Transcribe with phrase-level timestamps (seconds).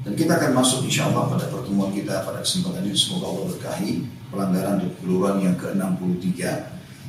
[0.00, 2.96] Dan kita akan masuk insya Allah pada pertemuan kita pada kesempatan ini.
[2.96, 3.92] Semoga Allah berkahi
[4.32, 6.40] pelanggaran keluaran yang ke-63.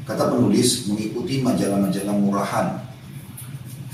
[0.03, 2.67] Kata penulis mengikuti majalah-majalah murahan,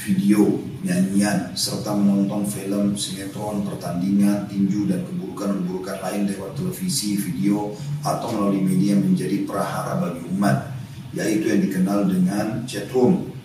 [0.01, 8.33] video, nyanyian, serta menonton film, sinetron, pertandingan, tinju, dan keburukan-keburukan lain lewat televisi, video, atau
[8.33, 10.73] melalui media menjadi prahara bagi umat,
[11.13, 13.36] yaitu yang dikenal dengan chatroom.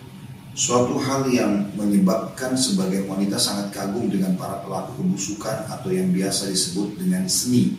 [0.53, 6.45] Suatu hal yang menyebabkan sebagian wanita sangat kagum dengan para pelaku kebusukan atau yang biasa
[6.45, 7.73] disebut dengan seni.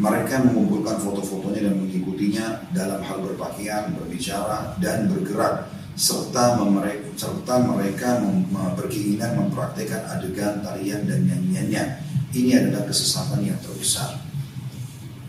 [0.00, 8.24] Mereka mengumpulkan foto-fotonya dan mengikutinya dalam hal berpakaian, berbicara, dan bergerak serta mereka, serta mereka
[8.72, 12.08] berkeinginan mempraktekkan adegan tarian dan nyanyiannya.
[12.32, 14.16] Ini adalah kesesatan yang terbesar.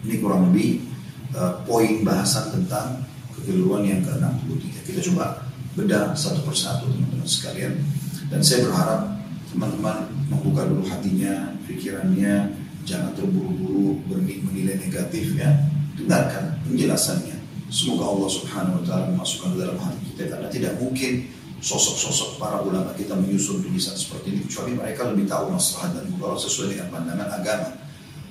[0.07, 0.79] Ini kurang lebih
[1.35, 3.03] uh, poin bahasan tentang
[3.35, 4.63] kekeliruan yang ke-63.
[4.87, 5.43] Kita coba
[5.73, 7.73] bedah satu persatu teman-teman sekalian.
[8.29, 9.01] Dan saya berharap
[9.53, 15.49] teman-teman membuka dulu hatinya, pikirannya, jangan terburu-buru menilai negatif ya.
[15.93, 17.43] Dengarkan penjelasannya
[17.73, 21.25] Semoga Allah Subhanahu wa taala memasukkan dalam hati kita karena tidak mungkin
[21.57, 26.37] sosok-sosok para ulama kita menyusun tulisan seperti ini kecuali mereka lebih tahu masalah dan mudarat
[26.37, 27.73] sesuai dengan pandangan agama.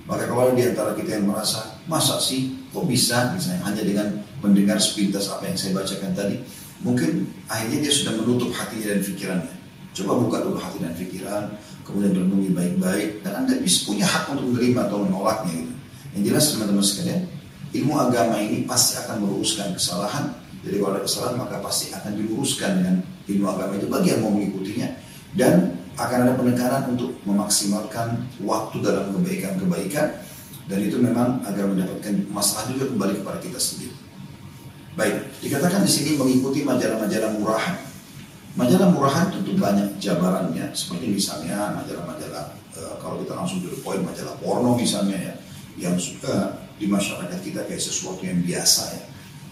[0.06, 4.08] Maka kalau di antara kita yang merasa masa sih kok bisa misalnya hanya dengan
[4.46, 6.38] mendengar sepintas apa yang saya bacakan tadi,
[6.82, 9.54] mungkin akhirnya dia sudah menutup hatinya dan pikirannya.
[9.92, 11.52] Coba buka dulu hati dan pikiran,
[11.84, 15.74] kemudian renungi baik-baik, dan Anda bisa punya hak untuk menerima atau menolaknya gitu.
[16.16, 17.20] Yang jelas teman-teman sekalian,
[17.76, 20.32] ilmu agama ini pasti akan meluruskan kesalahan.
[20.64, 22.96] Jadi kalau ada kesalahan maka pasti akan diluruskan dengan
[23.28, 24.88] ilmu agama itu bagi yang mau mengikutinya.
[25.36, 25.54] Dan
[26.00, 28.16] akan ada penekanan untuk memaksimalkan
[28.48, 30.08] waktu dalam kebaikan-kebaikan.
[30.72, 33.92] Dan itu memang agar mendapatkan masalah juga kembali kepada kita sendiri.
[34.92, 37.80] Baik, dikatakan di sini mengikuti majalah-majalah murahan.
[38.52, 44.36] Majalah murahan tentu banyak jabarannya, seperti misalnya majalah-majalah, e, kalau kita langsung to poin, majalah
[44.44, 45.34] porno misalnya ya,
[45.88, 49.04] yang suka di masyarakat kita kayak sesuatu yang biasa ya.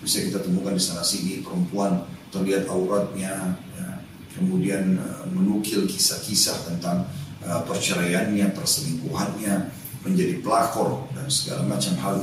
[0.04, 3.88] Bisa kita temukan di sana sini perempuan terlihat auratnya, ya.
[4.36, 7.08] kemudian uh, menukil kisah-kisah tentang
[7.48, 9.72] uh, perceraiannya, perselingkuhannya,
[10.04, 12.16] menjadi pelakor dan segala macam hal.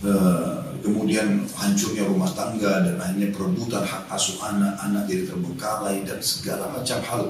[0.00, 6.18] Uh, kemudian hancurnya rumah tangga dan akhirnya perebutan hak asuh anak, anak jadi terbengkalai dan
[6.20, 7.22] segala macam hal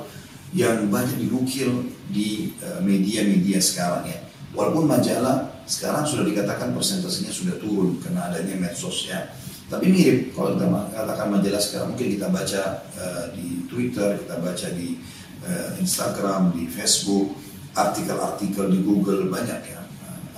[0.55, 4.19] yang banyak dinukil di media-media sekarang ya.
[4.57, 9.27] Walaupun majalah sekarang sudah dikatakan persentasenya sudah turun karena adanya medsos ya.
[9.67, 12.63] Tapi mirip kalau kita katakan majalah sekarang mungkin kita baca
[12.95, 14.95] uh, di Twitter, kita baca di
[15.43, 17.35] uh, Instagram, di Facebook,
[17.75, 19.83] artikel-artikel di Google banyak ya,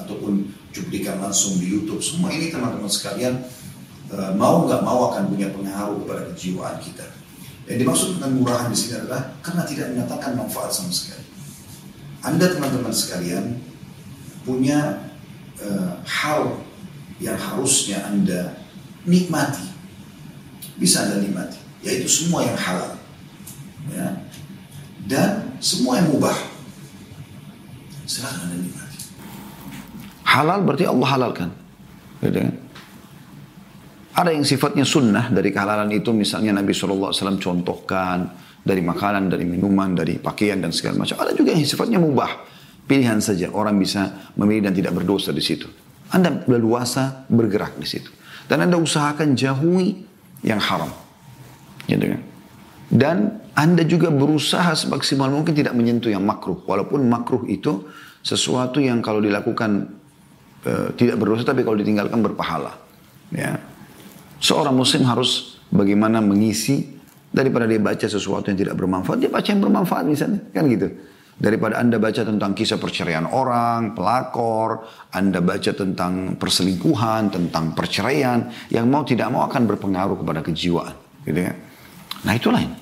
[0.00, 0.48] ataupun
[0.78, 1.99] cuplikan langsung di YouTube.
[1.99, 3.43] Semua ini teman-teman sekalian
[4.15, 7.06] uh, mau nggak mau akan punya pengaruh kepada kejiwaan kita.
[7.69, 11.27] Yang dimaksud dengan murahan di sini adalah karena tidak menyatakan manfaat sama sekali.
[12.25, 13.61] Anda teman-teman sekalian
[14.49, 15.05] punya
[15.61, 16.65] uh, hal
[17.21, 18.56] yang harusnya Anda
[19.05, 19.69] nikmati.
[20.81, 21.61] Bisa Anda nikmati.
[21.84, 22.97] Yaitu semua yang halal.
[23.93, 24.09] Ya.
[25.05, 26.38] Dan semua yang mubah.
[28.09, 28.88] Silahkan Anda nikmati.
[30.28, 31.50] Halal berarti Allah halalkan.
[32.21, 32.55] Gitu kan?
[34.19, 38.28] Ada yang sifatnya sunnah dari kehalalan itu misalnya Nabi SAW contohkan
[38.67, 41.17] dari makanan, dari minuman, dari pakaian dan segala macam.
[41.22, 42.44] Ada juga yang sifatnya mubah.
[42.88, 45.71] Pilihan saja orang bisa memilih dan tidak berdosa di situ.
[46.11, 48.11] Anda leluasa bergerak di situ.
[48.49, 50.03] Dan Anda usahakan jauhi
[50.43, 50.91] yang haram.
[51.87, 52.21] Gitu kan?
[52.88, 53.17] Dan
[53.53, 56.65] Anda juga berusaha semaksimal mungkin tidak menyentuh yang makruh.
[56.65, 57.87] Walaupun makruh itu
[58.25, 59.94] sesuatu yang kalau dilakukan
[60.64, 62.74] e, tidak berdosa tapi kalau ditinggalkan berpahala.
[63.34, 63.60] Ya.
[64.38, 66.98] Seorang muslim harus bagaimana mengisi
[67.28, 70.41] daripada dia baca sesuatu yang tidak bermanfaat, dia baca yang bermanfaat misalnya.
[70.54, 70.88] Kan gitu.
[71.38, 74.82] Daripada Anda baca tentang kisah perceraian orang, pelakor,
[75.14, 80.98] Anda baca tentang perselingkuhan, tentang perceraian, yang mau tidak mau akan berpengaruh kepada kejiwaan.
[81.22, 81.54] Gitu ya.
[82.26, 82.75] Nah itulah ini.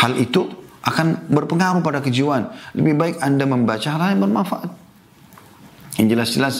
[0.00, 0.48] Hal itu
[0.80, 2.48] akan berpengaruh pada kejiwaan.
[2.72, 4.70] Lebih baik Anda membaca hal yang bermanfaat.
[6.00, 6.54] Yang jelas-jelas,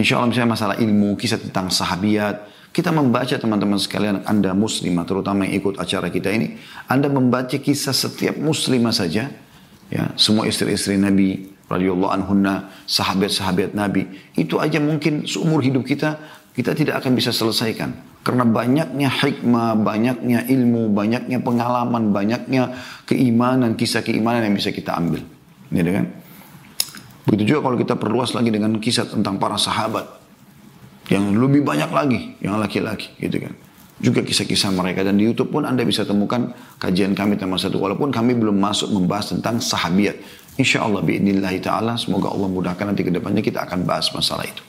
[0.00, 5.44] insya Allah misalnya masalah ilmu, kisah tentang sahabiat, kita membaca teman-teman sekalian, Anda muslimah, terutama
[5.44, 6.56] yang ikut acara kita ini,
[6.88, 9.28] Anda membaca kisah setiap muslimah saja,
[9.92, 16.18] ya semua istri-istri Nabi radhiyallahu anhunna sahabat-sahabat Nabi itu aja mungkin seumur hidup kita
[16.50, 22.76] kita tidak akan bisa selesaikan karena banyaknya hikmah, banyaknya ilmu, banyaknya pengalaman, banyaknya
[23.08, 25.24] keimanan, kisah keimanan yang bisa kita ambil.
[25.72, 26.04] Gitu kan?
[27.30, 30.02] Begitu juga kalau kita perluas lagi dengan kisah tentang para sahabat
[31.14, 33.54] yang lebih banyak lagi yang laki-laki gitu kan.
[34.00, 38.08] juga kisah-kisah mereka dan di YouTube pun Anda bisa temukan kajian kami tentang satu walaupun
[38.08, 40.16] kami belum masuk membahas tentang sahabiat.
[40.56, 41.04] Insya Allah
[41.60, 44.64] ta'ala semoga Allah mudahkan nanti ke depannya kita akan bahas masalah itu.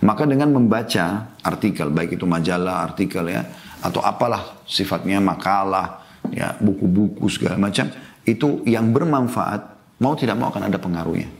[0.00, 3.44] Maka dengan membaca artikel baik itu majalah, artikel ya
[3.84, 6.02] atau apalah sifatnya makalah,
[6.32, 7.92] ya buku-buku segala macam
[8.24, 9.60] itu yang bermanfaat
[10.00, 11.37] mau tidak mau akan ada pengaruhnya.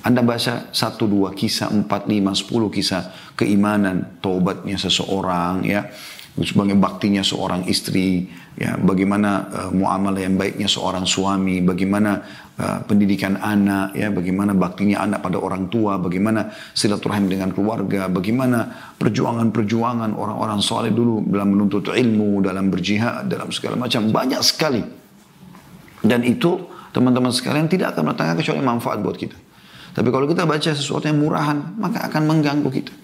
[0.00, 5.92] Anda baca satu dua kisah, empat lima sepuluh kisah keimanan, taubatnya seseorang, ya
[6.40, 12.22] sebagai baktinya seorang istri, ya, bagaimana uh, muamalah yang baiknya seorang suami, bagaimana
[12.56, 18.72] uh, pendidikan anak, ya, bagaimana baktinya anak pada orang tua, bagaimana silaturahim dengan keluarga, bagaimana
[18.96, 24.80] perjuangan-perjuangan orang-orang soleh dulu dalam menuntut ilmu, dalam berjihad, dalam segala macam banyak sekali.
[26.00, 26.56] Dan itu
[26.94, 29.49] teman-teman sekalian tidak akan mendatangkan kecuali manfaat buat kita.
[29.90, 32.94] Tapi kalau kita baca sesuatu yang murahan, maka akan mengganggu kita.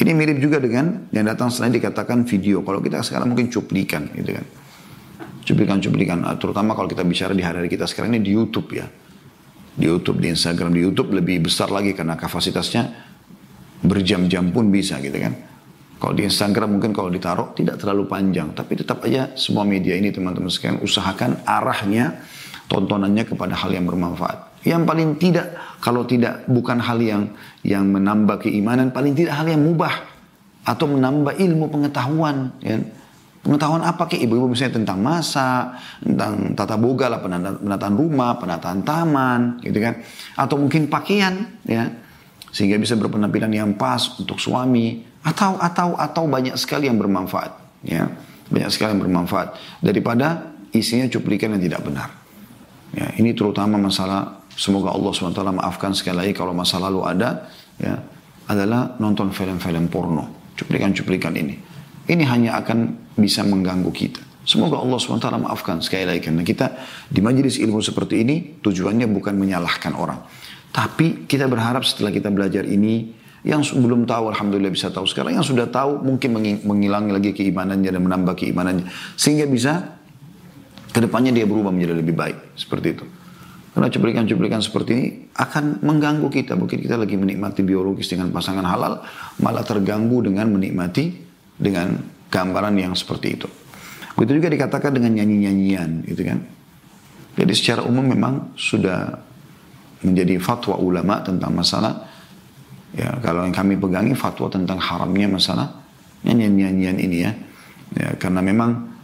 [0.00, 2.64] Ini mirip juga dengan yang datang selain dikatakan video.
[2.64, 4.46] Kalau kita sekarang mungkin cuplikan gitu kan.
[5.44, 6.24] Cuplikan-cuplikan.
[6.24, 8.88] Ah, terutama kalau kita bicara di hari-hari kita sekarang ini di YouTube ya.
[9.76, 12.88] Di YouTube, di Instagram, di YouTube lebih besar lagi karena kapasitasnya
[13.84, 15.36] berjam-jam pun bisa gitu kan.
[16.00, 18.56] Kalau di Instagram mungkin kalau ditaruh tidak terlalu panjang.
[18.56, 22.24] Tapi tetap aja semua media ini teman-teman sekalian usahakan arahnya
[22.72, 24.49] tontonannya kepada hal yang bermanfaat.
[24.60, 25.46] Yang paling tidak,
[25.80, 27.22] kalau tidak bukan hal yang
[27.64, 30.04] yang menambah keimanan, paling tidak hal yang mubah
[30.64, 32.52] atau menambah ilmu pengetahuan.
[32.60, 32.76] Ya.
[33.40, 39.40] Pengetahuan apa ke ibu-ibu misalnya tentang masa, tentang tata boga lah, penataan rumah, penataan taman,
[39.64, 39.96] gitu kan.
[40.36, 41.88] Atau mungkin pakaian, ya.
[42.52, 45.08] Sehingga bisa berpenampilan yang pas untuk suami.
[45.24, 47.80] Atau, atau, atau banyak sekali yang bermanfaat.
[47.80, 48.12] Ya.
[48.52, 49.56] Banyak sekali yang bermanfaat.
[49.80, 52.08] Daripada isinya cuplikan yang tidak benar.
[52.90, 57.48] Ya, ini terutama masalah semoga Allah SWT maafkan sekali lagi kalau masa lalu ada
[57.80, 57.96] ya
[58.44, 61.56] adalah nonton film-film porno, cuplikan-cuplikan ini.
[62.10, 64.20] Ini hanya akan bisa mengganggu kita.
[64.44, 66.74] Semoga Allah SWT maafkan sekali lagi karena kita
[67.08, 70.20] di majelis ilmu seperti ini tujuannya bukan menyalahkan orang.
[70.70, 73.14] Tapi kita berharap setelah kita belajar ini
[73.46, 75.38] yang belum tahu Alhamdulillah bisa tahu sekarang.
[75.38, 76.36] Yang sudah tahu mungkin
[76.66, 78.84] menghilangi lagi keimanannya dan menambah keimanannya.
[79.16, 79.96] Sehingga bisa
[80.90, 82.58] Ke depannya dia berubah menjadi lebih baik.
[82.58, 83.06] Seperti itu.
[83.80, 86.52] Karena cuplikan-cuplikan seperti ini akan mengganggu kita.
[86.52, 89.00] Mungkin kita lagi menikmati biologis dengan pasangan halal,
[89.40, 91.16] malah terganggu dengan menikmati
[91.56, 91.96] dengan
[92.28, 93.48] gambaran yang seperti itu.
[94.20, 96.44] Begitu juga dikatakan dengan nyanyi-nyanyian, gitu kan.
[97.40, 99.16] Jadi secara umum memang sudah
[100.04, 102.04] menjadi fatwa ulama tentang masalah
[102.92, 105.72] ya kalau yang kami pegangi fatwa tentang haramnya masalah
[106.28, 107.32] nyanyian-nyanyian ini ya.
[107.96, 108.99] ya karena memang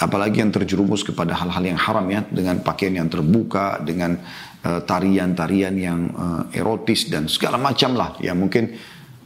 [0.00, 4.16] apalagi yang terjerumus kepada hal-hal yang haram ya dengan pakaian yang terbuka dengan
[4.64, 8.16] eh, tarian-tarian uh, yang uh, erotis dan segala macam lah.
[8.24, 8.72] Ya mungkin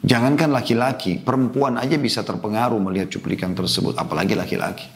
[0.02, 4.90] jangankan laki-laki perempuan aja bisa terpengaruh melihat cuplikan tersebut apalagi laki-laki.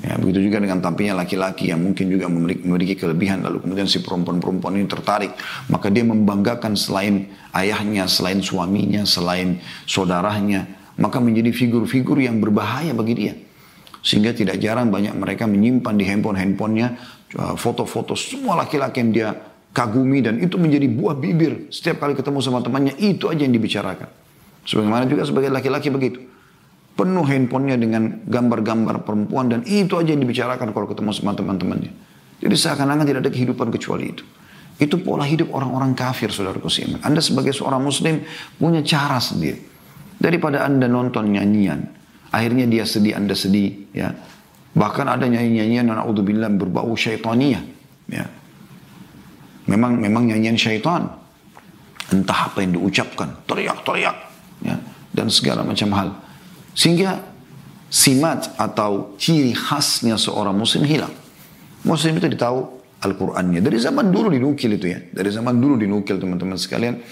[0.00, 4.00] Ya begitu juga dengan tampilnya laki-laki yang mungkin juga memiliki, memiliki kelebihan lalu kemudian si
[4.00, 5.34] perempuan-perempuan ini tertarik.
[5.68, 13.14] Maka dia membanggakan selain ayahnya selain suaminya selain saudaranya maka menjadi figur-figur yang berbahaya bagi
[13.18, 13.34] dia
[14.00, 16.88] sehingga tidak jarang banyak mereka menyimpan di handphone-handphonenya
[17.36, 19.28] uh, foto-foto semua laki-laki yang dia
[19.70, 21.70] kagumi dan itu menjadi buah bibir.
[21.70, 24.08] Setiap kali ketemu sama temannya itu aja yang dibicarakan.
[24.66, 26.20] Sebagaimana juga sebagai laki-laki begitu.
[26.98, 31.92] Penuh handphonenya dengan gambar-gambar perempuan dan itu aja yang dibicarakan kalau ketemu sama teman-temannya.
[32.40, 34.24] Jadi seakan-akan tidak ada kehidupan kecuali itu.
[34.80, 37.04] Itu pola hidup orang-orang kafir, saudara seiman.
[37.04, 38.24] Anda sebagai seorang muslim
[38.56, 39.60] punya cara sendiri.
[40.20, 41.99] Daripada Anda nonton nyanyian,
[42.30, 43.90] Akhirnya dia sedih, anda sedih.
[43.90, 44.14] Ya.
[44.74, 47.62] Bahkan ada nyanyian-nyanyian na'udzubillah berbau syaitaniyah.
[48.06, 48.26] Ya.
[49.66, 51.10] Memang memang nyanyian syaitan.
[52.10, 53.42] Entah apa yang diucapkan.
[53.50, 54.16] Teriak-teriak.
[54.62, 54.78] Ya.
[55.10, 56.08] Dan segala macam hal.
[56.74, 57.18] Sehingga
[57.90, 61.10] simat atau ciri khasnya seorang muslim hilang.
[61.82, 63.58] Muslim itu ditahu Al-Qur'annya.
[63.58, 65.02] Dari zaman dulu dinukil itu ya.
[65.02, 67.02] Dari zaman dulu dinukil teman-teman sekalian.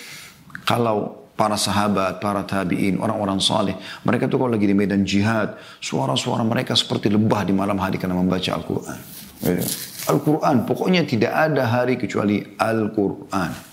[0.63, 3.79] Kalau para sahabat, para tabi'in, orang-orang saleh.
[4.03, 8.19] Mereka tuh kalau lagi di medan jihad, suara-suara mereka seperti lebah di malam hari karena
[8.19, 8.99] membaca Al-Quran.
[9.39, 9.63] Gitu.
[10.11, 13.71] Al-Quran, pokoknya tidak ada hari kecuali Al-Quran.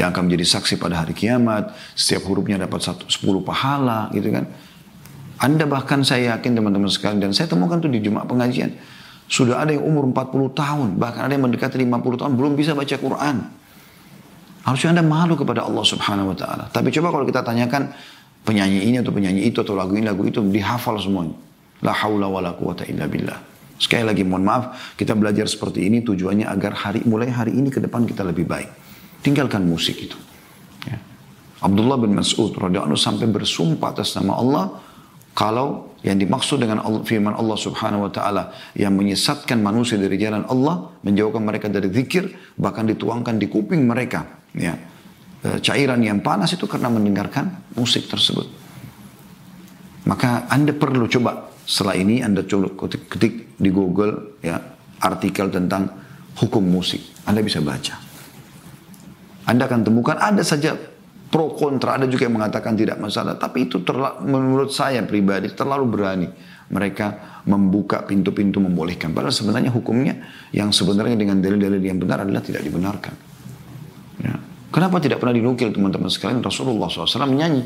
[0.00, 4.48] Yang akan menjadi saksi pada hari kiamat, setiap hurufnya dapat satu, sepuluh pahala, gitu kan.
[5.44, 8.72] Anda bahkan saya yakin teman-teman sekalian, dan saya temukan tuh di Jumat pengajian,
[9.28, 12.96] sudah ada yang umur 40 tahun, bahkan ada yang mendekati 50 tahun, belum bisa baca
[12.96, 13.60] Quran.
[14.62, 16.64] Harusnya Anda malu kepada Allah Subhanahu wa taala.
[16.70, 17.90] Tapi coba kalau kita tanyakan
[18.46, 21.34] penyanyi ini atau penyanyi itu atau lagu ini lagu itu dihafal semuanya.
[21.82, 23.38] La haula wala quwata illa billah.
[23.82, 27.82] Sekali lagi mohon maaf, kita belajar seperti ini tujuannya agar hari mulai hari ini ke
[27.82, 28.70] depan kita lebih baik.
[29.26, 30.14] Tinggalkan musik itu.
[30.86, 31.02] Ya.
[31.58, 34.64] Abdullah bin Mas'ud radhiyallahu sampai bersumpah atas nama Allah,
[35.32, 40.92] Kalau yang dimaksud dengan firman Allah subhanahu wa ta'ala yang menyesatkan manusia dari jalan Allah,
[41.00, 44.28] menjauhkan mereka dari zikir, bahkan dituangkan di kuping mereka.
[44.52, 44.76] Ya.
[45.40, 48.44] E, cairan yang panas itu karena mendengarkan musik tersebut.
[50.04, 54.58] Maka Anda perlu coba setelah ini Anda coba ketik, ketik di Google ya
[55.00, 55.88] artikel tentang
[56.36, 57.00] hukum musik.
[57.24, 57.96] Anda bisa baca.
[59.48, 60.74] Anda akan temukan ada saja
[61.32, 63.40] pro kontra, ada juga yang mengatakan tidak masalah.
[63.40, 63.80] Tapi itu
[64.28, 66.28] menurut saya pribadi terlalu berani
[66.68, 69.16] mereka membuka pintu-pintu membolehkan.
[69.16, 70.20] Padahal sebenarnya hukumnya
[70.52, 73.14] yang sebenarnya dengan dalil-dalil yang benar adalah tidak dibenarkan.
[74.20, 74.36] Ya.
[74.72, 77.64] Kenapa tidak pernah dinukil teman-teman sekalian Rasulullah SAW menyanyi?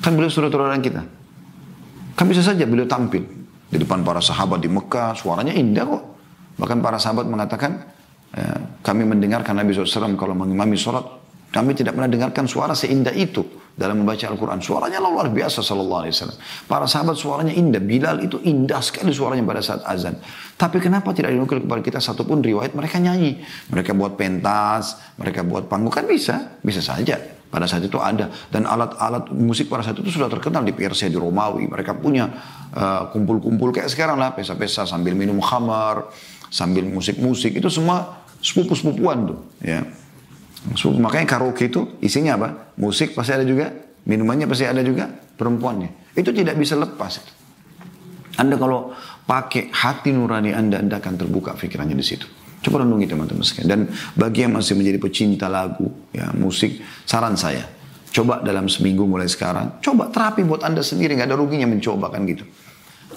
[0.00, 1.02] Kan beliau surat teladan kita.
[2.16, 3.24] Kan bisa saja beliau tampil
[3.68, 6.02] di depan para sahabat di Mekah, suaranya indah kok.
[6.60, 7.82] Bahkan para sahabat mengatakan,
[8.32, 11.23] ya, kami mendengarkan Nabi SAW kalau mengimami sholat,
[11.54, 13.46] kami tidak pernah dengarkan suara seindah itu
[13.78, 14.58] dalam membaca Al-Quran.
[14.58, 16.38] Suaranya luar biasa sallallahu alaihi wasallam.
[16.66, 17.78] Para sahabat suaranya indah.
[17.78, 20.18] Bilal itu indah sekali suaranya pada saat azan.
[20.58, 23.38] Tapi kenapa tidak dinukil kepada kita satupun riwayat mereka nyanyi.
[23.70, 25.94] Mereka buat pentas, mereka buat panggung.
[25.94, 27.22] Kan bisa, bisa saja.
[27.46, 28.34] Pada saat itu ada.
[28.50, 31.70] Dan alat-alat musik pada saat itu sudah terkenal di Persia, di Romawi.
[31.70, 32.34] Mereka punya
[32.74, 34.34] uh, kumpul-kumpul uh, kayak sekarang lah.
[34.34, 36.10] Pesta-pesta sambil minum khamar,
[36.50, 37.54] sambil musik-musik.
[37.54, 39.38] Itu semua sepupu-sepupuan tuh.
[39.62, 39.86] Ya.
[40.72, 42.48] Makanya karaoke itu isinya apa?
[42.80, 43.68] Musik pasti ada juga,
[44.08, 46.16] minumannya pasti ada juga, perempuannya.
[46.16, 47.20] Itu tidak bisa lepas.
[48.40, 48.96] Anda kalau
[49.28, 52.26] pakai hati nurani Anda, Anda akan terbuka pikirannya di situ.
[52.64, 53.68] Coba renungi teman-teman sekalian.
[53.68, 53.80] Dan
[54.16, 55.84] bagi yang masih menjadi pecinta lagu,
[56.16, 57.68] ya musik, saran saya,
[58.08, 62.24] coba dalam seminggu mulai sekarang, coba terapi buat Anda sendiri, nggak ada ruginya mencoba kan
[62.24, 62.48] gitu.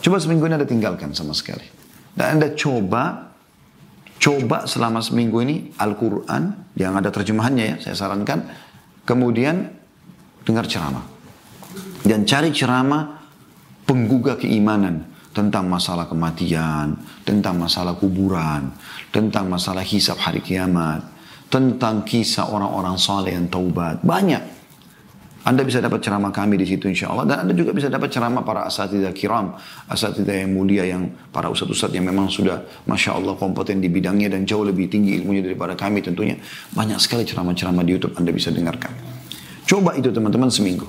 [0.03, 1.63] Coba seminggu ini Anda tinggalkan sama sekali.
[2.11, 3.26] Dan Anda coba
[4.17, 8.49] Coba selama seminggu ini Al-Quran yang ada terjemahannya ya, saya sarankan.
[9.05, 9.69] Kemudian
[10.43, 11.05] dengar ceramah.
[12.01, 13.19] Dan cari ceramah
[13.87, 18.73] penggugah keimanan tentang masalah kematian, tentang masalah kuburan,
[19.13, 21.05] tentang masalah hisab hari kiamat,
[21.47, 24.01] tentang kisah orang-orang saleh yang taubat.
[24.01, 24.56] Banyak.
[25.47, 27.23] Anda bisa dapat ceramah kami di situ insya Allah.
[27.23, 29.55] Dan Anda juga bisa dapat ceramah para asatidah kiram.
[29.87, 34.43] Asatidah yang mulia yang para ustadz-ustadz yang memang sudah Masya Allah kompeten di bidangnya dan
[34.43, 36.35] jauh lebih tinggi ilmunya daripada kami tentunya.
[36.75, 38.91] Banyak sekali ceramah-ceramah di Youtube Anda bisa dengarkan.
[39.63, 40.83] Coba itu teman-teman seminggu.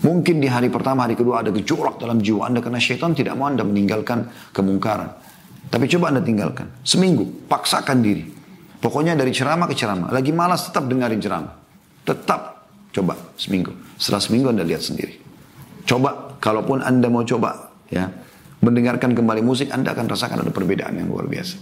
[0.00, 3.52] Mungkin di hari pertama, hari kedua ada gejolak dalam jiwa Anda karena syaitan tidak mau
[3.52, 5.12] Anda meninggalkan kemungkaran.
[5.68, 6.80] Tapi coba Anda tinggalkan.
[6.80, 8.24] Seminggu, paksakan diri.
[8.80, 10.08] Pokoknya dari ceramah ke ceramah.
[10.16, 11.52] Lagi malas tetap dengarin ceramah.
[12.06, 12.55] Tetap
[12.96, 13.76] Coba seminggu.
[14.00, 15.20] Setelah seminggu Anda lihat sendiri.
[15.84, 18.08] Coba, kalaupun Anda mau coba, ya,
[18.64, 21.60] mendengarkan kembali musik, Anda akan rasakan ada perbedaan yang luar biasa.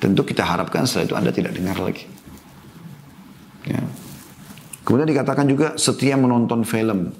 [0.00, 2.08] Tentu kita harapkan setelah itu Anda tidak dengar lagi.
[3.68, 3.84] Ya.
[4.88, 7.12] Kemudian dikatakan juga setia menonton film.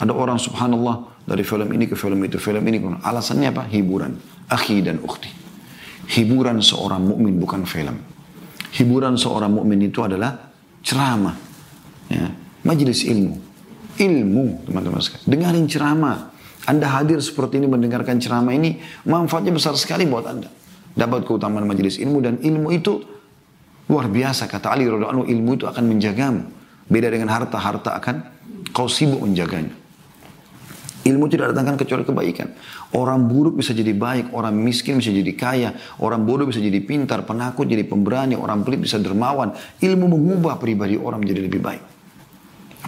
[0.00, 3.68] Ada orang subhanallah dari film ini ke film itu, film ini ke Alasannya apa?
[3.68, 4.16] Hiburan.
[4.48, 5.28] Akhi dan ukhti.
[6.16, 8.00] Hiburan seorang mukmin bukan film.
[8.72, 10.48] Hiburan seorang mukmin itu adalah
[10.80, 11.36] ceramah.
[12.08, 13.36] Ya majelis ilmu.
[14.00, 15.28] Ilmu, teman-teman sekalian.
[15.28, 16.18] Dengarin ceramah.
[16.68, 20.48] Anda hadir seperti ini mendengarkan ceramah ini, manfaatnya besar sekali buat Anda.
[20.92, 23.00] Dapat keutamaan majelis ilmu dan ilmu itu
[23.88, 24.46] luar biasa.
[24.46, 26.42] Kata Ali radhiallahu ilmu itu akan menjagamu.
[26.90, 28.16] Beda dengan harta, harta akan
[28.74, 29.72] kau sibuk menjaganya.
[31.00, 32.52] Ilmu tidak datangkan kecuali kebaikan.
[32.92, 37.24] Orang buruk bisa jadi baik, orang miskin bisa jadi kaya, orang bodoh bisa jadi pintar,
[37.24, 39.56] penakut jadi pemberani, orang pelit bisa dermawan.
[39.80, 41.82] Ilmu mengubah pribadi orang menjadi lebih baik.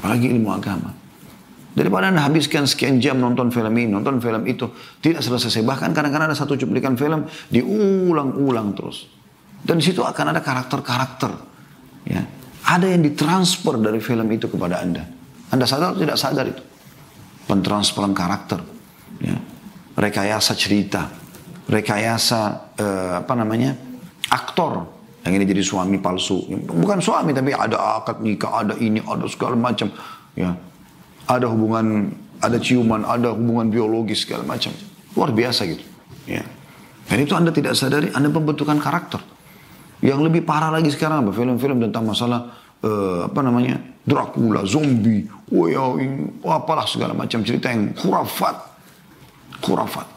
[0.02, 0.90] Apalagi ilmu agama.
[1.78, 4.66] Daripada anda habiskan sekian jam nonton film ini, nonton film itu.
[4.98, 5.62] Tidak selesai.
[5.62, 7.22] Bahkan kadang-kadang ada satu cuplikan film
[7.54, 9.06] diulang-ulang terus.
[9.62, 11.30] Dan di situ akan ada karakter-karakter.
[12.10, 12.26] Ya.
[12.66, 15.06] Ada yang ditransfer dari film itu kepada anda.
[15.54, 16.62] Anda sadar atau tidak sadar itu?
[17.46, 18.58] Pentransferan karakter.
[19.22, 19.38] Ya.
[19.94, 21.06] Rekayasa cerita.
[21.70, 23.78] Rekayasa eh, apa namanya?
[24.34, 26.42] Aktor yang ini jadi suami palsu.
[26.66, 29.86] Bukan suami tapi ada akad nikah, ada ini, ada segala macam.
[30.34, 30.58] Ya.
[31.30, 32.10] Ada hubungan,
[32.42, 34.74] ada ciuman, ada hubungan biologis segala macam.
[35.14, 35.84] Luar biasa gitu.
[36.26, 36.42] Ya.
[37.06, 39.22] Dan itu Anda tidak sadari, Anda pembentukan karakter.
[40.02, 41.30] Yang lebih parah lagi sekarang apa?
[41.30, 43.78] Film-film tentang masalah uh, apa namanya?
[44.02, 45.86] Dracula, zombie, wah ya,
[46.50, 48.58] apalah segala macam cerita yang khurafat.
[49.62, 50.10] Khurafat.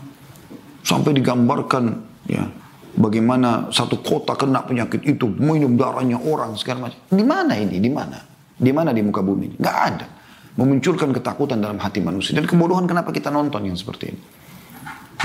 [0.82, 1.94] Sampai digambarkan
[2.26, 2.65] ya
[2.96, 7.00] Bagaimana satu kota kena penyakit itu, minum darahnya orang segala macam.
[7.12, 7.84] Di mana ini?
[7.84, 8.16] Di mana?
[8.56, 9.56] Di mana di muka bumi ini?
[9.60, 10.08] Gak ada.
[10.56, 12.32] Memunculkan ketakutan dalam hati manusia.
[12.40, 14.22] Dan kebodohan kenapa kita nonton yang seperti ini.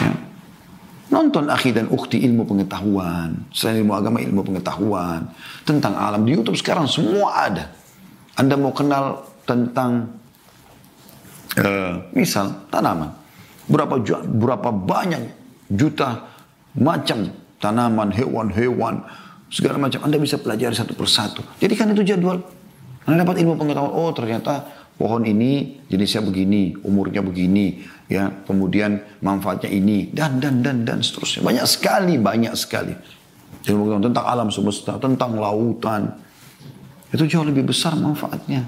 [0.03, 0.13] Ya.
[1.15, 3.47] Nonton akhi dan ukti ilmu pengetahuan.
[3.55, 5.31] Selain ilmu agama, ilmu pengetahuan.
[5.63, 6.27] Tentang alam.
[6.27, 7.71] Di Youtube sekarang semua ada.
[8.35, 10.11] Anda mau kenal tentang,
[11.55, 13.15] uh, misal, tanaman.
[13.71, 15.31] berapa berapa banyak
[15.71, 16.27] juta
[16.75, 19.05] macam tanaman, hewan-hewan,
[19.53, 20.01] segala macam.
[20.03, 21.45] Anda bisa pelajari satu persatu.
[21.61, 22.41] Jadi kan itu jadwal.
[23.05, 23.93] Anda dapat ilmu pengetahuan.
[23.93, 24.65] Oh ternyata
[24.97, 28.29] pohon ini jenisnya begini, umurnya begini, ya.
[28.49, 31.45] Kemudian manfaatnya ini dan dan dan dan seterusnya.
[31.45, 32.97] Banyak sekali, banyak sekali.
[33.61, 36.17] Ilmu pengetahuan tentang alam semesta, tentang lautan.
[37.11, 38.65] Itu jauh lebih besar manfaatnya.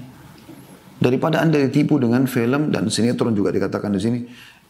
[0.99, 4.19] Daripada Anda ditipu dengan film dan sinetron juga dikatakan di sini,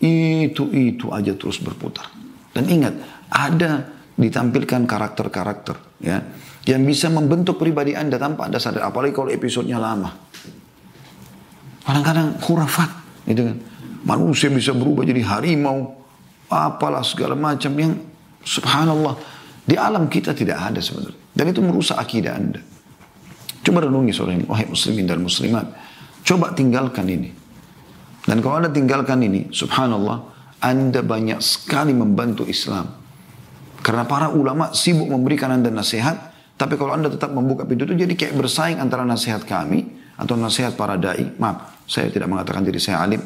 [0.02, 2.10] itu itu aja terus berputar.
[2.54, 2.94] Dan ingat,
[3.30, 6.22] ada ditampilkan karakter-karakter ya
[6.64, 10.16] yang bisa membentuk pribadi Anda tanpa Anda sadar, apalagi kalau episodenya lama.
[11.84, 12.92] Kadang-kadang khurafat,
[13.28, 13.58] gitu kan.
[14.08, 15.92] Manusia bisa berubah jadi harimau,
[16.48, 18.00] apalah segala macam yang
[18.44, 19.20] subhanallah
[19.68, 21.20] di alam kita tidak ada sebenarnya.
[21.36, 22.62] Dan itu merusak akidah Anda.
[23.64, 25.68] Coba renungi ini, wahai muslimin dan muslimat.
[26.24, 27.32] Coba tinggalkan ini.
[28.24, 30.32] Dan kalau Anda tinggalkan ini, subhanallah,
[30.64, 33.03] Anda banyak sekali membantu Islam.
[33.84, 38.14] Karena para ulama sibuk memberikan Anda nasihat, tapi kalau Anda tetap membuka pintu itu jadi
[38.16, 41.36] kayak bersaing antara nasihat kami atau nasihat para dai.
[41.36, 43.20] Maaf, saya tidak mengatakan diri saya alim.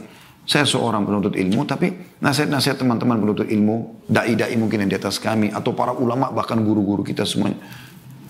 [0.47, 1.91] Saya seorang penuntut ilmu, tapi
[2.23, 7.03] nasihat-nasihat teman-teman penuntut ilmu, dai-dai mungkin yang di atas kami, atau para ulama, bahkan guru-guru
[7.03, 7.59] kita semuanya.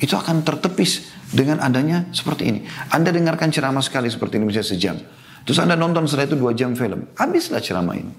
[0.02, 2.60] Itu akan tertepis dengan adanya seperti ini.
[2.90, 4.98] Anda dengarkan ceramah sekali seperti ini, misalnya sejam.
[5.46, 7.06] Terus Anda nonton setelah itu dua jam film.
[7.14, 8.14] Habislah ceramah ini.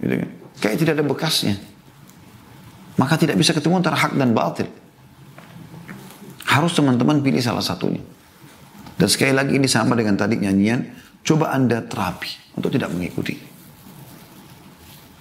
[0.00, 0.30] Gitu kan?
[0.64, 1.54] Kayak tidak ada bekasnya.
[2.94, 4.70] Maka tidak bisa ketemu antara hak dan batil.
[6.46, 7.98] Harus teman-teman pilih salah satunya.
[8.94, 11.02] Dan sekali lagi ini sama dengan tadi nyanyian.
[11.24, 13.34] Coba Anda terapi untuk tidak mengikuti.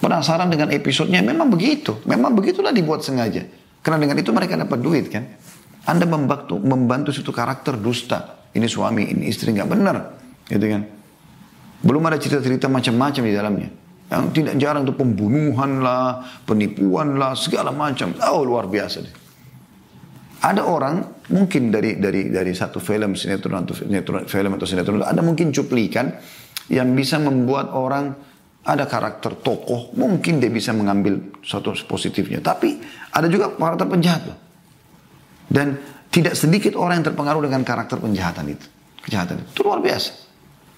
[0.03, 1.97] Penasaran dengan episodenya memang begitu.
[2.05, 3.47] Memang begitulah dibuat sengaja.
[3.81, 5.23] Karena dengan itu mereka dapat duit kan.
[5.87, 8.45] Anda membantu, membantu suatu karakter dusta.
[8.53, 9.95] Ini suami, ini istri nggak benar.
[10.45, 10.81] Gitu kan.
[11.83, 13.69] Belum ada cerita-cerita macam-macam di dalamnya.
[14.13, 18.13] Yang tidak jarang itu pembunuhan lah, penipuan lah, segala macam.
[18.29, 19.15] Oh luar biasa deh.
[20.43, 25.23] Ada orang mungkin dari dari dari satu film sinetron atau sinetron, film atau sinetron ada
[25.23, 26.11] mungkin cuplikan
[26.67, 28.11] yang bisa membuat orang
[28.63, 32.79] ada karakter tokoh mungkin dia bisa mengambil satu positifnya tapi
[33.11, 34.37] ada juga karakter penjahat loh.
[35.47, 35.79] dan
[36.11, 38.67] tidak sedikit orang yang terpengaruh dengan karakter penjahatan itu
[39.03, 40.11] kejahatan itu, itu luar biasa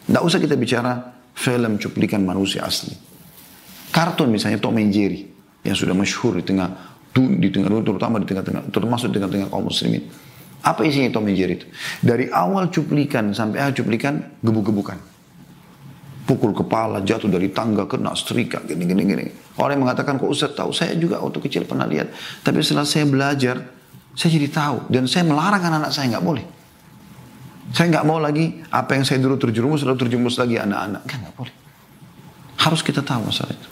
[0.09, 0.93] tidak usah kita bicara
[1.37, 2.93] film cuplikan manusia asli
[3.95, 5.23] kartun misalnya Tom and Jerry
[5.63, 6.67] yang sudah masyhur di tengah
[7.15, 10.03] di tengah terutama di tengah-tengah termasuk di tengah-tengah kaum muslimin.
[10.59, 11.67] Apa isinya Tom and Jerry itu?
[12.03, 14.99] Dari awal cuplikan sampai akhir cuplikan gebuk-gebukan.
[16.25, 19.25] Pukul kepala, jatuh dari tangga, kena setrika, gini, gini, gini.
[19.61, 20.73] Orang yang mengatakan, kok Ustaz tahu?
[20.73, 22.09] Saya juga waktu kecil pernah lihat.
[22.41, 23.61] Tapi setelah saya belajar,
[24.17, 24.89] saya jadi tahu.
[24.89, 26.41] Dan saya melarang anak-anak saya nggak boleh.
[27.77, 31.05] Saya nggak mau lagi apa yang saya dulu terjerumus, lalu terjerumus lagi anak-anak.
[31.05, 31.55] Kan nggak boleh.
[32.57, 33.69] Harus kita tahu masalah itu.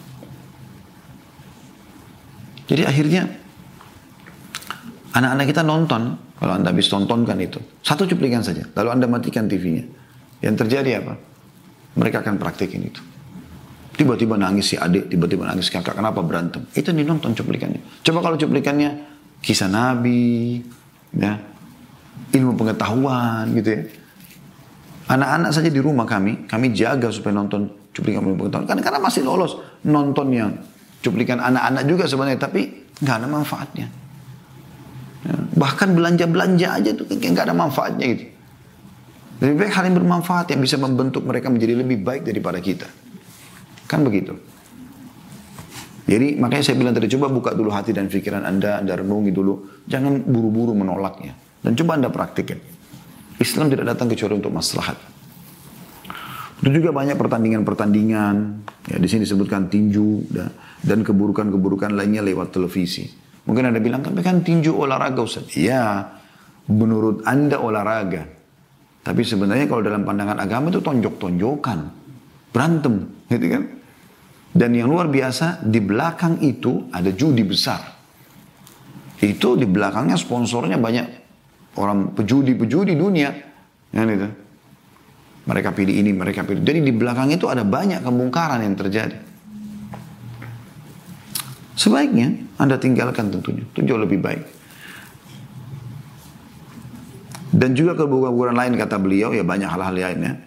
[2.74, 3.30] Jadi akhirnya
[5.14, 9.86] anak-anak kita nonton, kalau anda habis tontonkan itu, satu cuplikan saja, lalu anda matikan TV-nya.
[10.42, 11.14] Yang terjadi apa?
[11.94, 12.98] Mereka akan praktekin itu.
[13.94, 16.66] Tiba-tiba nangis si adik, tiba-tiba nangis kakak, kenapa berantem?
[16.74, 18.02] Itu dinonton cuplikannya.
[18.02, 19.06] Coba kalau cuplikannya
[19.38, 20.58] kisah Nabi,
[21.14, 21.38] ya,
[22.34, 23.82] ilmu pengetahuan gitu ya.
[25.14, 28.66] Anak-anak saja di rumah kami, kami jaga supaya nonton cuplikan ilmu pengetahuan.
[28.66, 30.58] Karena, karena masih lolos nonton yang
[31.04, 33.88] cuplikan anak-anak juga sebenarnya, tapi nggak ada manfaatnya.
[35.24, 38.26] Ya, bahkan belanja-belanja aja tuh nggak ada manfaatnya gitu.
[39.44, 42.88] Lebih baik hal yang bermanfaat yang bisa membentuk mereka menjadi lebih baik daripada kita.
[43.92, 44.40] Kan begitu.
[46.04, 49.84] Jadi makanya saya bilang tadi coba buka dulu hati dan pikiran Anda, Anda renungi dulu.
[49.88, 51.36] Jangan buru-buru menolaknya.
[51.64, 52.60] Dan coba Anda praktikkan.
[53.40, 54.96] Islam tidak datang kecuali untuk maslahat.
[56.64, 58.36] Itu juga banyak pertandingan-pertandingan.
[58.92, 60.52] Ya, di sini disebutkan tinju dan
[60.84, 63.08] keburukan-keburukan lainnya lewat televisi.
[63.44, 65.52] Mungkin Anda bilang, tapi kan tinju olahraga Ustaz.
[65.56, 66.08] Iya,
[66.72, 68.24] menurut Anda olahraga.
[69.04, 71.80] Tapi sebenarnya kalau dalam pandangan agama itu tonjok-tonjokan.
[72.54, 73.64] Berantem, gitu kan?
[74.54, 77.82] Dan yang luar biasa, di belakang itu ada judi besar.
[79.20, 81.06] Itu di belakangnya sponsornya banyak
[81.80, 83.32] orang pejudi-pejudi dunia.
[83.92, 84.30] Kan itu.
[85.44, 86.64] Mereka pilih ini, mereka pilih.
[86.64, 89.33] Jadi di belakang itu ada banyak kemungkaran yang terjadi.
[91.74, 93.66] Sebaiknya Anda tinggalkan tentunya.
[93.66, 94.44] Itu jauh lebih baik.
[97.54, 100.42] Dan juga keburukan lain kata beliau, ya banyak hal-hal lainnya.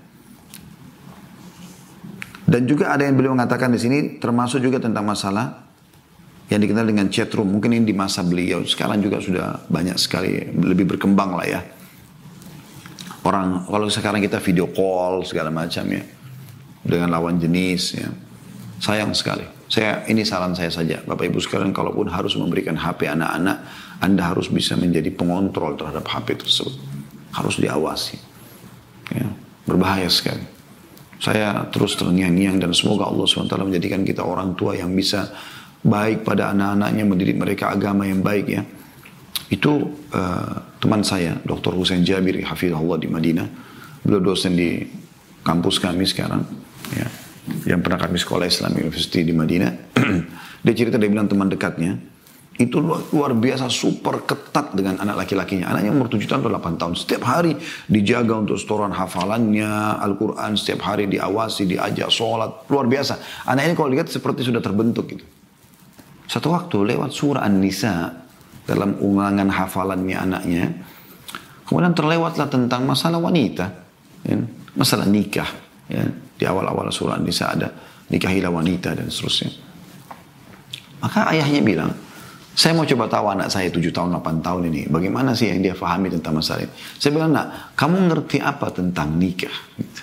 [2.47, 5.67] Dan juga ada yang beliau mengatakan di sini termasuk juga tentang masalah
[6.47, 7.51] yang dikenal dengan chat room.
[7.51, 8.62] Mungkin ini di masa beliau.
[8.62, 11.61] Sekarang juga sudah banyak sekali lebih berkembang lah ya.
[13.27, 16.03] Orang kalau sekarang kita video call segala macam ya
[16.87, 18.07] dengan lawan jenis ya.
[18.79, 19.56] Sayang sekali.
[19.66, 23.66] Saya ini saran saya saja, Bapak Ibu sekalian, kalaupun harus memberikan HP anak-anak,
[23.98, 26.74] Anda harus bisa menjadi pengontrol terhadap HP tersebut.
[27.35, 28.16] Harus diawasi.
[29.11, 29.26] Ya,
[29.66, 30.46] berbahaya sekali.
[31.18, 35.35] Saya terus terngiang-ngiang dan semoga Allah SWT menjadikan kita orang tua yang bisa
[35.83, 38.62] baik pada anak-anaknya, mendidik mereka agama yang baik ya.
[39.50, 41.74] Itu uh, teman saya, Dr.
[41.74, 43.48] Hussein Jabiri, Hafizullah di Madinah.
[44.07, 44.79] Beliau dosen di
[45.42, 46.42] kampus kami sekarang.
[46.94, 47.26] Ya
[47.66, 49.72] yang pernah kami sekolah Islam University di Madinah,
[50.64, 51.98] dia cerita dia bilang teman dekatnya,
[52.56, 55.68] itu luar, biasa super ketat dengan anak laki-lakinya.
[55.68, 56.92] Anaknya umur 7 tahun atau 8 tahun.
[56.96, 57.52] Setiap hari
[57.85, 62.64] dijaga untuk setoran hafalannya, Al-Quran setiap hari diawasi, diajak sholat.
[62.72, 63.44] Luar biasa.
[63.44, 65.24] Anak ini kalau lihat seperti sudah terbentuk gitu.
[66.24, 68.24] Satu waktu lewat surah An-Nisa
[68.64, 70.64] dalam ulangan hafalannya anaknya.
[71.68, 73.68] Kemudian terlewatlah tentang masalah wanita.
[74.24, 74.40] Ya,
[74.72, 75.50] masalah nikah.
[75.92, 76.09] Ya.
[76.37, 77.68] Di awal-awal surah Nisa ada
[78.12, 79.51] nikahilah wanita dan seterusnya.
[81.01, 81.90] Maka ayahnya bilang,
[82.57, 84.88] saya mau coba tahu anak saya 7 tahun, 8 tahun ini.
[84.88, 86.72] Bagaimana sih yang dia fahami tentang masalah ini.
[86.96, 89.53] Saya bilang, nak, kamu ngerti apa tentang nikah?
[89.77, 90.03] Gitu.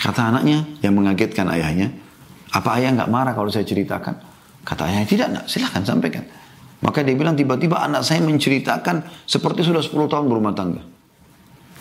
[0.00, 1.92] Kata anaknya yang mengagetkan ayahnya,
[2.48, 4.16] apa ayah nggak marah kalau saya ceritakan?
[4.64, 6.24] Kata ayahnya, tidak nak, silahkan sampaikan.
[6.80, 10.95] Maka dia bilang tiba-tiba anak saya menceritakan seperti sudah 10 tahun berumah tangga.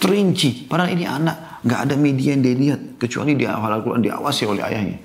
[0.06, 0.70] Terinci.
[0.70, 1.66] Padahal ini anak.
[1.66, 2.82] nggak ada media yang dia lihat.
[3.02, 5.02] Kecuali dia hafal Al-Quran diawasi oleh ayahnya.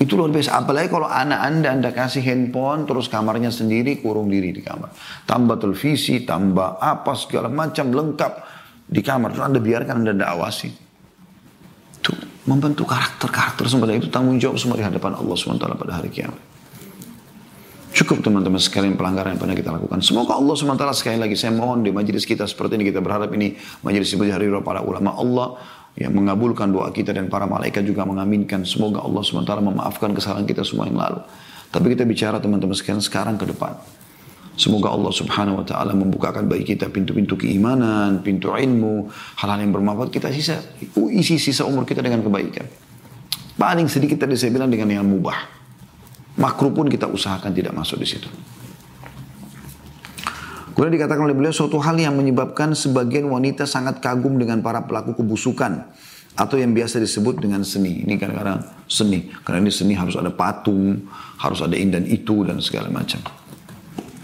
[0.00, 0.56] Itu luar biasa.
[0.56, 4.88] Apalagi kalau anak anda, anda kasih handphone, terus kamarnya sendiri, kurung diri di kamar.
[5.28, 8.32] Tambah televisi, tambah apa, segala macam, lengkap
[8.88, 9.36] di kamar.
[9.36, 10.72] Terus anda biarkan, anda anda awasi.
[12.00, 12.16] Itu
[12.48, 16.49] membentuk karakter-karakter seperti itu tanggung jawab semua di hadapan Allah SWT pada hari kiamat.
[18.00, 20.00] Cukup teman-teman sekalian pelanggaran yang pernah kita lakukan.
[20.00, 23.60] Semoga Allah SWT sekali lagi saya mohon di majelis kita seperti ini kita berharap ini
[23.84, 25.60] majelis ibadah hari para ulama Allah
[26.00, 28.64] yang mengabulkan doa kita dan para malaikat juga mengaminkan.
[28.64, 31.20] Semoga Allah SWT memaafkan kesalahan kita semua yang lalu.
[31.68, 33.76] Tapi kita bicara teman-teman sekalian sekarang ke depan.
[34.56, 39.12] Semoga Allah subhanahu wa ta'ala membukakan bagi kita pintu-pintu keimanan, pintu ilmu,
[39.44, 40.08] hal-hal yang bermanfaat.
[40.08, 40.56] Kita sisa,
[41.12, 42.64] isi sisa umur kita dengan kebaikan.
[43.60, 45.59] Paling sedikit tadi saya bilang dengan yang mubah.
[46.40, 48.28] Makruh pun kita usahakan tidak masuk di situ.
[50.72, 55.12] Kemudian dikatakan oleh beliau suatu hal yang menyebabkan sebagian wanita sangat kagum dengan para pelaku
[55.12, 55.92] kebusukan
[56.32, 58.00] atau yang biasa disebut dengan seni.
[58.08, 59.28] Ini kadang-kadang seni.
[59.44, 61.04] Karena ini seni harus ada patung,
[61.36, 63.20] harus ada ini dan itu dan segala macam.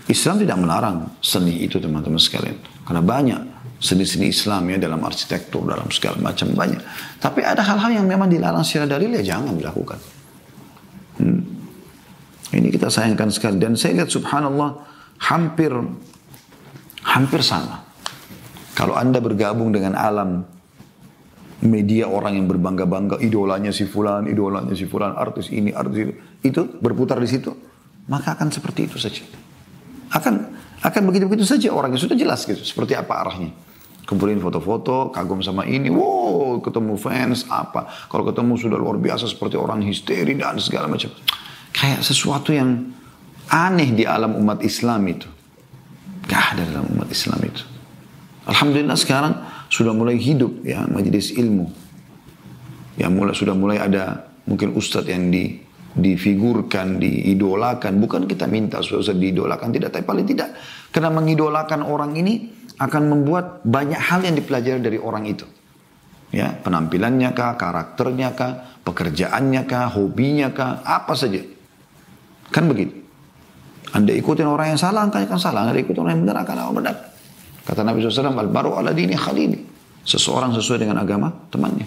[0.08, 2.56] Islam tidak melarang seni itu teman-teman sekalian.
[2.88, 3.40] Karena banyak
[3.76, 6.80] seni-seni Islam ya dalam arsitektur, dalam segala macam banyak.
[7.20, 10.15] Tapi ada hal-hal yang memang dilarang secara dalil ya jangan dilakukan.
[12.54, 13.58] Ini kita sayangkan sekali.
[13.58, 14.78] Dan saya lihat subhanallah
[15.30, 15.72] hampir
[17.06, 17.86] hampir sama.
[18.76, 20.44] Kalau Anda bergabung dengan alam
[21.64, 26.12] media orang yang berbangga-bangga, idolanya si fulan, idolanya si fulan, artis ini, artis itu,
[26.44, 27.56] itu berputar di situ,
[28.12, 29.24] maka akan seperti itu saja.
[30.12, 30.52] Akan
[30.84, 33.50] akan begitu-begitu saja orangnya sudah jelas gitu, seperti apa arahnya.
[34.06, 37.88] Kumpulin foto-foto, kagum sama ini, wow, ketemu fans, apa.
[38.06, 41.10] Kalau ketemu sudah luar biasa seperti orang histeri dan segala macam
[41.76, 42.88] kayak sesuatu yang
[43.52, 45.28] aneh di alam umat Islam itu.
[46.26, 47.62] Gak ada dalam umat Islam itu.
[48.48, 49.34] Alhamdulillah sekarang
[49.68, 51.68] sudah mulai hidup ya majelis ilmu.
[52.96, 55.60] Ya mulai sudah mulai ada mungkin ustadz yang di
[55.96, 58.00] difigurkan, diidolakan.
[58.00, 59.92] Bukan kita minta supaya ustadz diidolakan, tidak.
[59.94, 60.56] Tapi paling tidak.
[60.90, 65.46] Karena mengidolakan orang ini akan membuat banyak hal yang dipelajari dari orang itu.
[66.34, 71.55] Ya, penampilannya kah, karakternya kah, pekerjaannya kah, hobinya kah, apa saja.
[72.50, 72.94] Kan begitu.
[73.94, 75.60] Anda ikutin orang yang salah, angkanya akan salah.
[75.64, 76.94] Anda ikutin orang yang benar, akan benar.
[77.66, 79.58] Kata Nabi SAW, Al-Baru ala dini khalili.
[80.06, 81.86] Seseorang sesuai dengan agama temannya.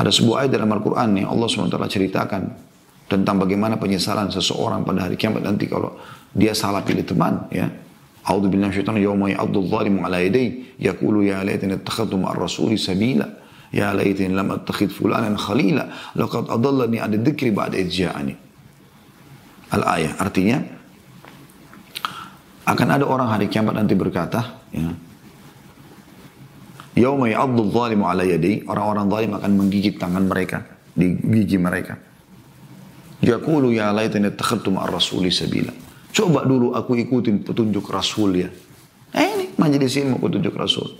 [0.00, 2.42] Ada sebuah ayat dalam Al-Quran yang Allah SWT ceritakan
[3.12, 6.00] tentang bagaimana penyesalan seseorang pada hari kiamat nanti kalau
[6.32, 7.68] dia salah pilih teman ya.
[8.22, 13.26] A'udzu billahi minasyaitonir yawma ya'dhu dhalimu ala yadayhi yaqulu ya laitani ittakhadtu ma'ar rasuli sabila
[13.74, 17.18] ya laitani lam attakhidh fulanan khalila laqad adallani 'an
[17.52, 17.90] ba'da idh
[19.72, 20.12] al-ayah.
[20.20, 20.60] Artinya
[22.68, 24.92] akan ada orang hari kiamat nanti berkata, ya,
[26.92, 30.60] Yauma ya'addu dhalimu ala yadi, orang-orang zalim akan menggigit tangan mereka,
[30.92, 31.96] di gigi mereka.
[33.22, 35.72] Yaqulu ya laitani ittakhadtu ma'ar rasuli sabila.
[36.12, 38.50] Coba dulu aku ikutin petunjuk Rasul ya.
[39.16, 40.92] Eh ini majelis ilmu petunjuk Rasul.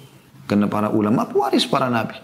[0.48, 2.16] Karena para ulama pewaris para nabi.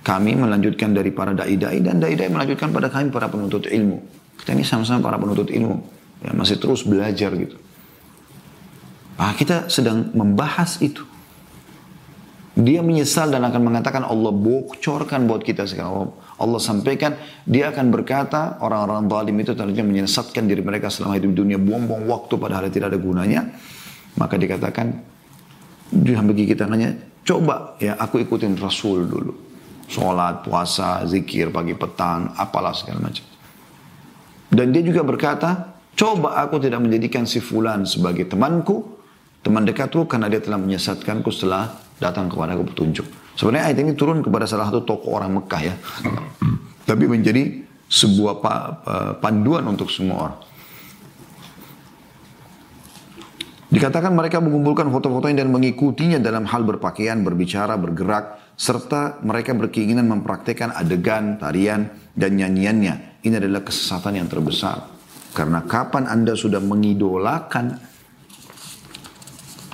[0.00, 3.98] Kami melanjutkan dari para dai-dai dan dai-dai melanjutkan pada kami para penuntut ilmu.
[4.40, 5.80] Kita ini sama-sama para penuntut ilmu.
[6.24, 7.56] Ya, masih terus belajar gitu.
[9.16, 11.04] Nah, kita sedang membahas itu.
[12.56, 16.08] Dia menyesal dan akan mengatakan Allah bocorkan buat kita sekarang.
[16.40, 21.60] Allah sampaikan, dia akan berkata, orang-orang zalim itu tadinya menyesatkan diri mereka selama hidup dunia,
[21.60, 23.40] buang-buang waktu padahal tidak ada gunanya.
[24.16, 24.88] Maka dikatakan,
[25.92, 26.96] dia bagi kita hanya,
[27.28, 29.32] coba ya aku ikutin Rasul dulu.
[29.86, 33.35] Sholat, puasa, zikir pagi petang, apalah segala macam.
[34.56, 38.96] Dan dia juga berkata, coba aku tidak menjadikan si fulan sebagai temanku,
[39.44, 43.04] teman dekatku karena dia telah menyesatkanku setelah datang kepada aku petunjuk.
[43.36, 45.76] Sebenarnya ayat ini turun kepada salah satu tokoh orang Mekah ya.
[46.88, 48.40] Tapi menjadi sebuah
[49.20, 50.38] panduan untuk semua orang.
[53.66, 60.72] Dikatakan mereka mengumpulkan foto-fotonya dan mengikutinya dalam hal berpakaian, berbicara, bergerak, serta mereka berkeinginan mempraktekkan
[60.72, 63.15] adegan, tarian, dan nyanyiannya.
[63.26, 64.86] Ini adalah kesesatan yang terbesar.
[65.34, 67.66] Karena kapan Anda sudah mengidolakan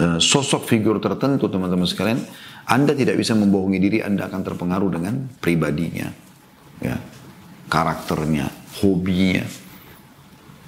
[0.01, 2.25] uh, sosok figur tertentu, teman-teman sekalian,
[2.63, 6.07] anda tidak bisa membohongi diri, Anda akan terpengaruh dengan pribadinya.
[6.79, 6.97] Ya.
[7.67, 8.47] Karakternya,
[8.85, 9.43] hobinya,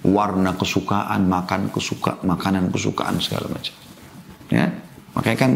[0.03, 3.75] warna kesukaan, makan kesuka, makanan kesukaan segala macam.
[4.51, 4.75] Ya.
[5.15, 5.53] Makanya kan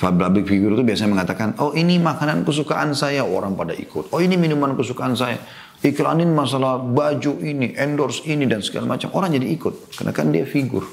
[0.00, 4.08] public figure itu biasanya mengatakan, oh ini makanan kesukaan saya, orang pada ikut.
[4.16, 5.36] Oh ini minuman kesukaan saya.
[5.80, 9.08] Iklanin masalah baju ini, endorse ini dan segala macam.
[9.16, 9.96] Orang jadi ikut.
[9.96, 10.84] Karena kan dia figur.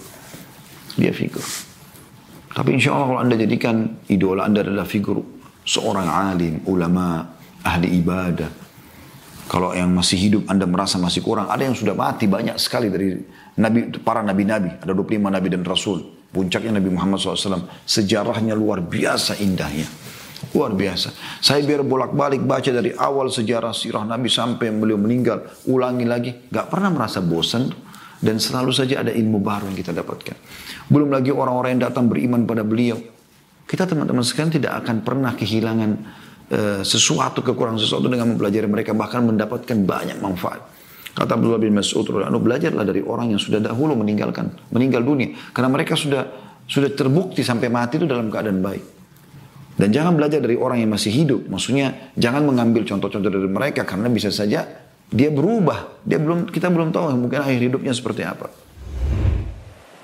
[0.96, 1.44] Dia figur.
[2.56, 5.22] Tapi insya Allah kalau anda jadikan idola anda adalah figur
[5.68, 7.22] seorang alim, ulama,
[7.62, 8.50] ahli ibadah.
[9.48, 13.16] Kalau yang masih hidup anda merasa masih kurang, ada yang sudah mati banyak sekali dari
[13.60, 14.84] nabi para nabi-nabi.
[14.84, 16.00] Ada 25 nabi dan rasul.
[16.28, 17.72] Puncaknya Nabi Muhammad SAW.
[17.88, 19.88] Sejarahnya luar biasa indahnya.
[20.56, 21.12] Luar biasa.
[21.44, 25.44] Saya biar bolak-balik baca dari awal sejarah sirah Nabi sampai beliau meninggal.
[25.68, 26.32] Ulangi lagi.
[26.48, 27.68] Gak pernah merasa bosan.
[28.18, 30.36] Dan selalu saja ada ilmu baru yang kita dapatkan.
[30.90, 32.98] Belum lagi orang-orang yang datang beriman pada beliau.
[33.68, 35.92] Kita teman-teman sekalian tidak akan pernah kehilangan
[36.50, 38.98] uh, sesuatu, kekurangan sesuatu dengan mempelajari mereka.
[38.98, 40.66] Bahkan mendapatkan banyak manfaat.
[41.14, 45.34] Kata Abdullah bin Mas'ud, belajarlah dari orang yang sudah dahulu meninggalkan, meninggal dunia.
[45.50, 46.26] Karena mereka sudah
[46.68, 48.97] sudah terbukti sampai mati itu dalam keadaan baik.
[49.78, 51.46] Dan jangan belajar dari orang yang masih hidup.
[51.46, 54.66] Maksudnya jangan mengambil contoh-contoh dari mereka karena bisa saja
[55.08, 56.02] dia berubah.
[56.02, 58.50] Dia belum kita belum tahu mungkin akhir hidupnya seperti apa.